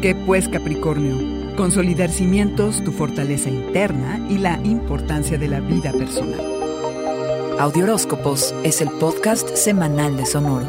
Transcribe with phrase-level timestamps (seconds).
[0.00, 1.56] ¿Qué pues, Capricornio?
[1.56, 6.40] Consolidar cimientos, tu fortaleza interna y la importancia de la vida personal.
[7.58, 10.66] Audioróscopos es el podcast semanal de Sonoro.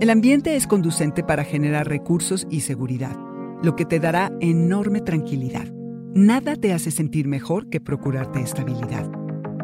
[0.00, 3.16] El ambiente es conducente para generar recursos y seguridad,
[3.60, 5.66] lo que te dará enorme tranquilidad.
[6.14, 9.19] Nada te hace sentir mejor que procurarte estabilidad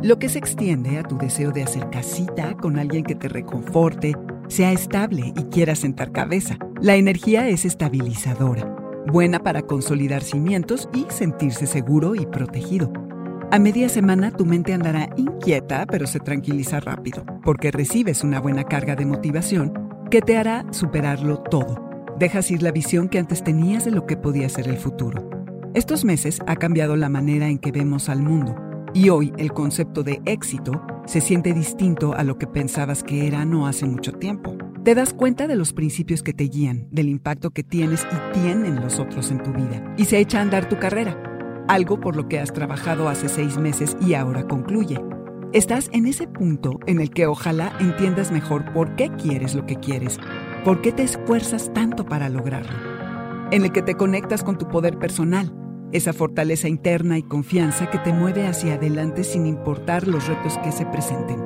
[0.07, 4.15] lo que se extiende a tu deseo de hacer casita con alguien que te reconforte,
[4.47, 6.59] sea estable y quiera sentar cabeza.
[6.81, 8.73] La energía es estabilizadora,
[9.09, 12.93] buena para consolidar cimientos y sentirse seguro y protegido.
[13.51, 18.63] A media semana tu mente andará inquieta, pero se tranquiliza rápido, porque recibes una buena
[18.63, 19.73] carga de motivación
[20.09, 21.85] que te hará superarlo todo.
[22.17, 25.29] Dejas ir la visión que antes tenías de lo que podía ser el futuro.
[25.75, 30.03] Estos meses ha cambiado la manera en que vemos al mundo y hoy el concepto
[30.03, 34.57] de éxito se siente distinto a lo que pensabas que era no hace mucho tiempo.
[34.85, 38.81] Te das cuenta de los principios que te guían, del impacto que tienes y tienen
[38.81, 41.21] los otros en tu vida, y se echa a andar tu carrera,
[41.69, 45.01] algo por lo que has trabajado hace seis meses y ahora concluye.
[45.53, 49.77] Estás en ese punto en el que ojalá entiendas mejor por qué quieres lo que
[49.77, 50.19] quieres,
[50.65, 52.77] por qué te esfuerzas tanto para lograrlo,
[53.51, 55.53] en el que te conectas con tu poder personal,
[55.93, 60.73] esa fortaleza interna y confianza que te mueve hacia adelante sin importar los retos que
[60.73, 61.43] se presenten.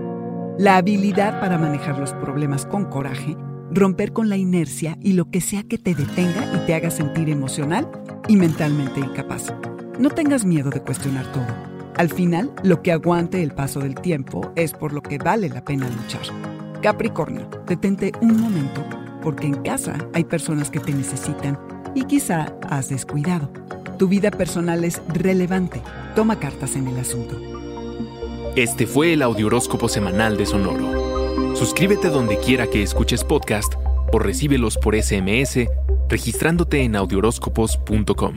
[0.58, 3.36] La habilidad para manejar los problemas con coraje,
[3.70, 7.30] romper con la inercia y lo que sea que te detenga y te haga sentir
[7.30, 7.90] emocional
[8.28, 9.54] y mentalmente incapaz.
[9.98, 11.46] No tengas miedo de cuestionar todo.
[11.96, 15.64] Al final, lo que aguante el paso del tiempo es por lo que vale la
[15.64, 16.22] pena luchar.
[16.82, 18.82] Capricornio, detente un momento
[19.22, 21.58] porque en casa hay personas que te necesitan
[21.94, 23.50] y quizá has descuidado.
[24.00, 25.82] Tu vida personal es relevante.
[26.16, 27.38] Toma cartas en el asunto.
[28.56, 31.54] Este fue el Audioróscopo Semanal de Sonoro.
[31.54, 33.74] Suscríbete donde quiera que escuches podcast
[34.10, 35.68] o recíbelos por SMS
[36.08, 38.36] registrándote en audioróscopos.com.